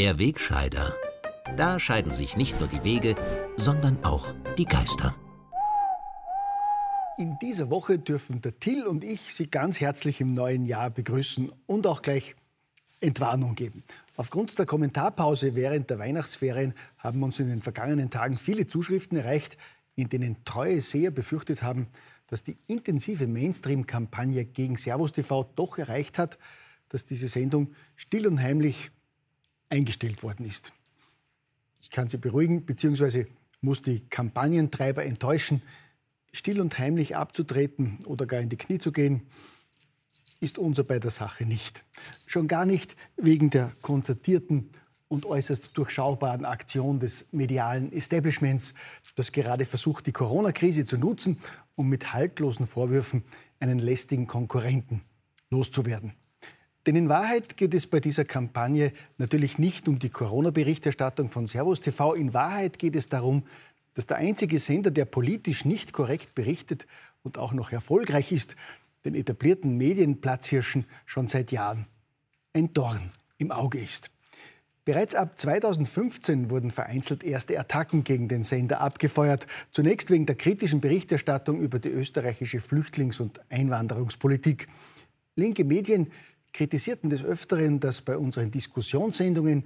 [0.00, 0.96] Der Wegscheider.
[1.58, 3.16] Da scheiden sich nicht nur die Wege,
[3.58, 5.14] sondern auch die Geister.
[7.18, 11.52] In dieser Woche dürfen der Till und ich Sie ganz herzlich im neuen Jahr begrüßen
[11.66, 12.34] und auch gleich
[13.02, 13.84] Entwarnung geben.
[14.16, 19.58] Aufgrund der Kommentarpause während der Weihnachtsferien haben uns in den vergangenen Tagen viele Zuschriften erreicht,
[19.96, 21.88] in denen treue Seher befürchtet haben,
[22.26, 26.38] dass die intensive Mainstream-Kampagne gegen Servus TV doch erreicht hat,
[26.88, 28.90] dass diese Sendung still und heimlich
[29.70, 30.72] eingestellt worden ist.
[31.80, 33.26] Ich kann Sie beruhigen, beziehungsweise
[33.60, 35.62] muss die Kampagnentreiber enttäuschen,
[36.32, 39.22] still und heimlich abzutreten oder gar in die Knie zu gehen,
[40.40, 41.84] ist unser bei der Sache nicht.
[42.26, 44.70] Schon gar nicht wegen der konzertierten
[45.08, 48.74] und äußerst durchschaubaren Aktion des medialen Establishments,
[49.16, 51.38] das gerade versucht, die Corona-Krise zu nutzen,
[51.74, 53.24] um mit haltlosen Vorwürfen
[53.58, 55.02] einen lästigen Konkurrenten
[55.50, 56.12] loszuwerden.
[56.86, 61.80] Denn in Wahrheit geht es bei dieser Kampagne natürlich nicht um die Corona-Berichterstattung von Servus
[61.80, 62.14] TV.
[62.14, 63.44] In Wahrheit geht es darum,
[63.94, 66.86] dass der einzige Sender, der politisch nicht korrekt berichtet
[67.22, 68.56] und auch noch erfolgreich ist,
[69.04, 71.86] den etablierten Medienplatzhirschen schon seit Jahren
[72.54, 74.10] ein Dorn im Auge ist.
[74.84, 79.46] Bereits ab 2015 wurden vereinzelt erste Attacken gegen den Sender abgefeuert.
[79.70, 84.66] Zunächst wegen der kritischen Berichterstattung über die österreichische Flüchtlings- und Einwanderungspolitik.
[85.36, 86.10] Linke Medien
[86.52, 89.64] kritisierten des Öfteren, dass bei unseren Diskussionssendungen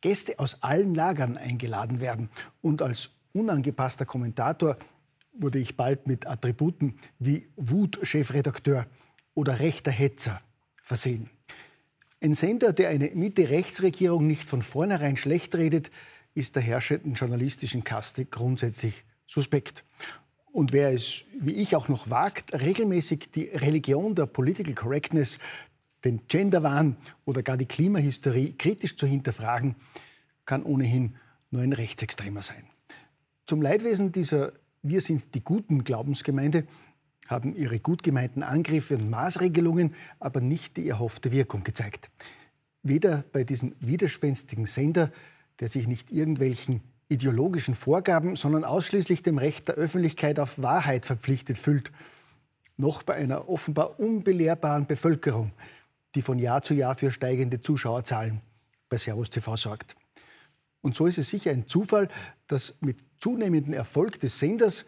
[0.00, 2.30] Gäste aus allen Lagern eingeladen werden.
[2.62, 4.76] Und als unangepasster Kommentator
[5.32, 8.86] wurde ich bald mit Attributen wie Wut-Chefredakteur
[9.34, 10.40] oder rechter Hetzer
[10.82, 11.30] versehen.
[12.22, 15.90] Ein Sender, der eine Mitte-Rechts-Regierung nicht von vornherein schlecht redet,
[16.34, 19.84] ist der herrschenden journalistischen Kaste grundsätzlich suspekt.
[20.52, 25.38] Und wer es, wie ich auch noch wagt, regelmäßig die Religion der Political Correctness,
[26.04, 29.76] den Genderwahn oder gar die Klimahysterie kritisch zu hinterfragen,
[30.46, 31.16] kann ohnehin
[31.50, 32.64] nur ein Rechtsextremer sein.
[33.46, 34.52] Zum Leidwesen dieser
[34.82, 36.66] Wir sind die guten Glaubensgemeinde
[37.30, 42.10] haben ihre gut gemeinten Angriffe und Maßregelungen aber nicht die erhoffte Wirkung gezeigt.
[42.82, 45.12] Weder bei diesem widerspenstigen Sender,
[45.60, 51.58] der sich nicht irgendwelchen ideologischen Vorgaben, sondern ausschließlich dem Recht der Öffentlichkeit auf Wahrheit verpflichtet
[51.58, 51.92] fühlt,
[52.76, 55.52] noch bei einer offenbar unbelehrbaren Bevölkerung,
[56.14, 58.40] die von Jahr zu Jahr für steigende Zuschauerzahlen
[58.88, 59.94] bei Servus TV sorgt.
[60.82, 62.08] Und so ist es sicher ein Zufall,
[62.46, 64.86] dass mit zunehmendem Erfolg des Senders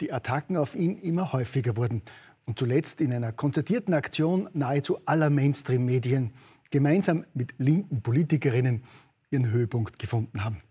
[0.00, 2.02] die Attacken auf ihn immer häufiger wurden
[2.46, 6.32] und zuletzt in einer konzertierten Aktion nahezu aller Mainstream-Medien
[6.70, 8.84] gemeinsam mit linken Politikerinnen
[9.30, 10.62] ihren Höhepunkt gefunden haben.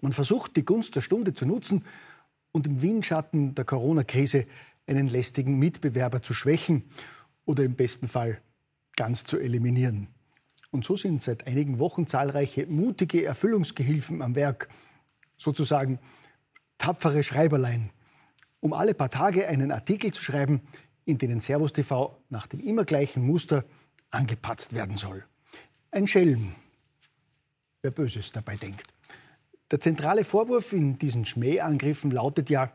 [0.00, 1.84] Man versucht, die Gunst der Stunde zu nutzen
[2.52, 4.46] und im Windschatten der Corona-Krise
[4.86, 6.84] einen lästigen Mitbewerber zu schwächen
[7.46, 8.40] oder im besten Fall
[8.96, 10.08] ganz zu eliminieren.
[10.70, 14.68] Und so sind seit einigen Wochen zahlreiche mutige Erfüllungsgehilfen am Werk,
[15.36, 15.98] sozusagen
[16.78, 17.90] tapfere Schreiberlein,
[18.60, 20.62] um alle paar Tage einen Artikel zu schreiben,
[21.04, 23.64] in denen Servus TV nach dem immer gleichen Muster
[24.10, 25.24] angepatzt werden soll.
[25.90, 26.54] Ein Schelm,
[27.82, 28.94] wer Böses dabei denkt.
[29.70, 32.72] Der zentrale Vorwurf in diesen Schmähangriffen lautet ja,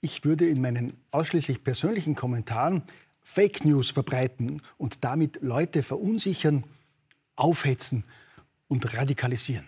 [0.00, 2.82] ich würde in meinen ausschließlich persönlichen Kommentaren
[3.22, 6.64] Fake News verbreiten und damit Leute verunsichern,
[7.36, 8.04] aufhetzen
[8.68, 9.66] und radikalisieren.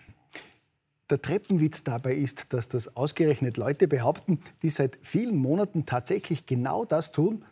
[1.09, 6.83] Der Treppenwitz dabei ist, dass das ausgerechnet Leute behaupten, die seit vielen Monaten tatsächlich genau
[6.83, 7.45] das tun,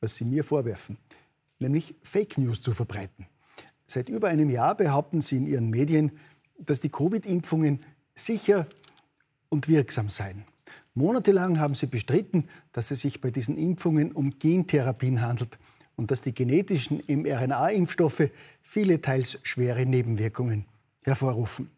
[0.00, 0.96] was sie mir vorwerfen,
[1.58, 3.26] nämlich Fake News zu verbreiten.
[3.86, 6.12] Seit über einem Jahr behaupten sie in ihren Medien,
[6.58, 7.80] dass die Covid-Impfungen
[8.14, 8.66] sicher
[9.50, 10.44] und wirksam seien.
[10.94, 15.58] Monatelang haben sie bestritten, dass es sich bei diesen Impfungen um Gentherapien handelt
[15.94, 18.30] und dass die genetischen mRNA-Impfstoffe
[18.60, 20.64] viele teils schwere Nebenwirkungen
[21.02, 21.70] hervorrufen.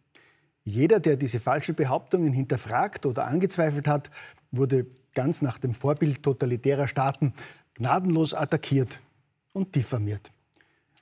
[0.64, 4.10] Jeder, der diese falschen Behauptungen hinterfragt oder angezweifelt hat,
[4.50, 7.34] wurde ganz nach dem Vorbild totalitärer Staaten
[7.74, 9.00] gnadenlos attackiert
[9.52, 10.30] und diffamiert.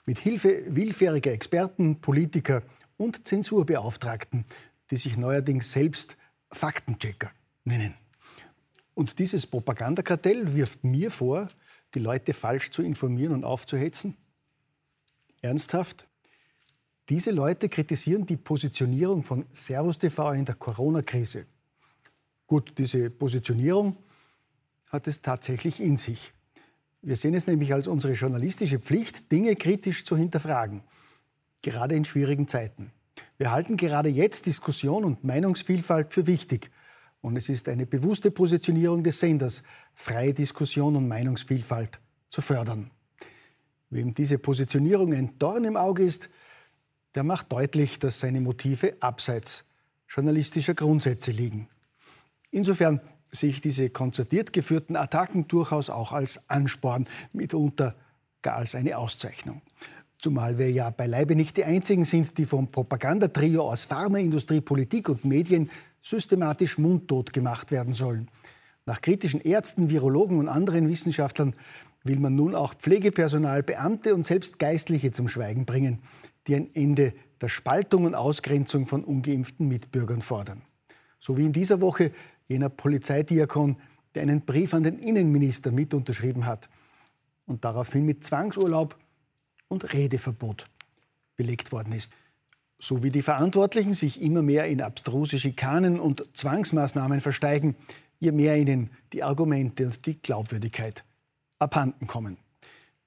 [0.05, 2.63] Mit Hilfe willfähriger Experten, Politiker
[2.97, 4.45] und Zensurbeauftragten,
[4.91, 6.17] die sich neuerdings selbst
[6.51, 7.31] Faktenchecker
[7.65, 7.95] nennen.
[8.95, 11.49] Und dieses Propagandakartell wirft mir vor,
[11.95, 14.17] die Leute falsch zu informieren und aufzuhetzen?
[15.43, 16.07] Ernsthaft?
[17.09, 21.47] Diese Leute kritisieren die Positionierung von Servus TV in der Corona-Krise.
[22.47, 23.97] Gut, diese Positionierung
[24.87, 26.33] hat es tatsächlich in sich.
[27.03, 30.83] Wir sehen es nämlich als unsere journalistische Pflicht, Dinge kritisch zu hinterfragen,
[31.63, 32.93] gerade in schwierigen Zeiten.
[33.39, 36.71] Wir halten gerade jetzt Diskussion und Meinungsvielfalt für wichtig.
[37.21, 39.63] Und es ist eine bewusste Positionierung des Senders,
[39.95, 42.01] freie Diskussion und Meinungsvielfalt
[42.31, 42.91] zu fördern.
[43.91, 46.31] Wem diese Positionierung ein Dorn im Auge ist,
[47.15, 49.65] der macht deutlich, dass seine Motive abseits
[50.09, 51.69] journalistischer Grundsätze liegen.
[52.51, 53.01] Insofern
[53.33, 57.95] sehe ich diese konzertiert geführten Attacken durchaus auch als Ansporn, mitunter
[58.43, 59.63] gar als eine Auszeichnung.
[60.19, 65.25] Zumal wir ja beileibe nicht die Einzigen sind, die vom Propagandatrio aus Pharmaindustrie, Politik und
[65.25, 65.71] Medien
[66.03, 68.29] systematisch mundtot gemacht werden sollen.
[68.87, 71.55] Nach kritischen Ärzten, Virologen und anderen Wissenschaftlern
[72.03, 76.01] will man nun auch Pflegepersonal, Beamte und selbst Geistliche zum Schweigen bringen,
[76.47, 80.63] die ein Ende der Spaltung und Ausgrenzung von ungeimpften Mitbürgern fordern.
[81.19, 82.13] So wie in dieser Woche
[82.49, 83.77] jener Polizeidiakon,
[84.15, 86.69] der einen Brief an den Innenminister mit unterschrieben hat
[87.47, 88.97] und daraufhin mit Zwangsurlaub
[89.69, 90.65] und Redeverbot
[91.37, 92.13] belegt worden ist.
[92.83, 97.77] So wie die Verantwortlichen sich immer mehr in abstruse Schikanen und Zwangsmaßnahmen versteigen,
[98.19, 101.05] je mehr ihnen die Argumente und die Glaubwürdigkeit
[101.59, 102.39] abhanden kommen.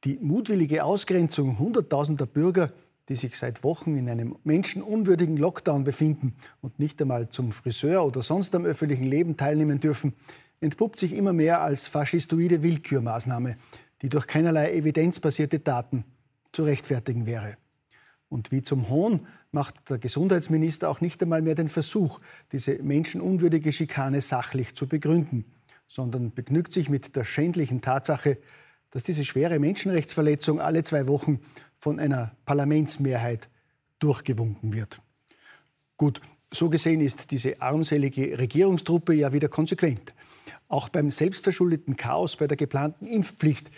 [0.04, 2.72] Die mutwillige Ausgrenzung hunderttausender Bürger,
[3.10, 8.22] die sich seit Wochen in einem menschenunwürdigen Lockdown befinden und nicht einmal zum Friseur oder
[8.22, 10.14] sonst am öffentlichen Leben teilnehmen dürfen,
[10.62, 13.58] entpuppt sich immer mehr als faschistoide Willkürmaßnahme,
[14.04, 16.06] die durch keinerlei evidenzbasierte Daten
[16.52, 17.58] zu rechtfertigen wäre.
[18.33, 22.19] Und wie zum Hohn macht der Gesundheitsminister auch nicht einmal mehr den Versuch,
[22.51, 25.45] diese menschenunwürdige Schikane sachlich zu begründen,
[25.88, 28.39] sondern begnügt sich mit der schändlichen Tatsache,
[28.89, 31.41] dass diese schwere Menschenrechtsverletzung alle zwei Wochen
[31.77, 33.50] von einer Parlamentsmehrheit
[34.00, 35.00] durchgewunken wird.
[35.97, 36.19] Gut,
[36.50, 40.15] so gesehen ist diese armselige Regierungstruppe ja wieder konsequent.
[40.69, 43.69] Auch beim selbstverschuldeten Chaos bei der geplanten Impfpflicht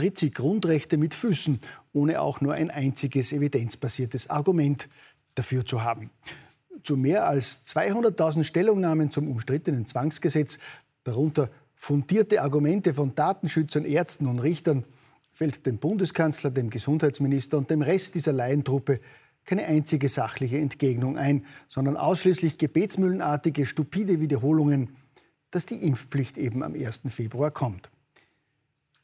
[0.00, 1.60] tritt sie Grundrechte mit Füßen,
[1.92, 4.88] ohne auch nur ein einziges evidenzbasiertes Argument
[5.34, 6.08] dafür zu haben.
[6.84, 10.58] Zu mehr als 200.000 Stellungnahmen zum umstrittenen Zwangsgesetz,
[11.04, 14.86] darunter fundierte Argumente von Datenschützern, Ärzten und Richtern,
[15.32, 19.00] fällt dem Bundeskanzler, dem Gesundheitsminister und dem Rest dieser Laientruppe
[19.44, 24.96] keine einzige sachliche Entgegnung ein, sondern ausschließlich gebetsmühlenartige, stupide Wiederholungen,
[25.50, 27.02] dass die Impfpflicht eben am 1.
[27.08, 27.90] Februar kommt.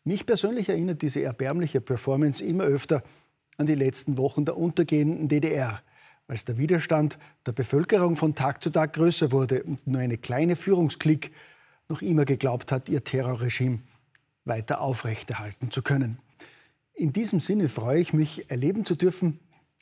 [0.06, 3.02] Mich persönlich erinnert diese erbärmliche Performance immer öfter
[3.56, 5.82] an die letzten Wochen der untergehenden DDR,
[6.28, 10.54] als der Widerstand der Bevölkerung von Tag zu Tag größer wurde und nur eine kleine
[10.54, 11.32] Führungsklick
[11.88, 13.80] noch immer geglaubt hat, ihr Terrorregime
[14.44, 16.20] weiter aufrechterhalten zu können.
[16.94, 19.40] In diesem Sinne freue ich mich, erleben zu dürfen,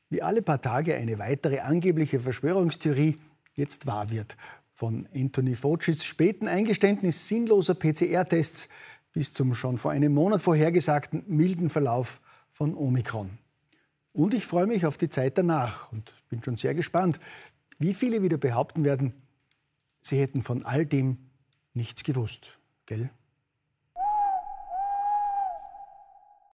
[0.08, 3.16] wie alle paar Tage eine weitere angebliche Verschwörungstheorie
[3.56, 4.38] jetzt wahr wird.
[4.72, 8.70] Von Anthony Faucis späten Eingeständnis sinnloser PCR-Tests
[9.14, 12.20] bis zum schon vor einem Monat vorhergesagten milden Verlauf
[12.50, 13.38] von Omikron.
[14.12, 17.19] Und ich freue mich auf die Zeit danach und bin schon sehr gespannt,
[17.78, 19.14] wie viele wieder behaupten werden,
[20.00, 21.31] sie hätten von all dem
[21.72, 22.58] nichts gewusst.
[22.87, 23.08] Gell?